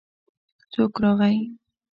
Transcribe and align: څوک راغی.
څوک 0.71 0.93
راغی. 1.03 1.37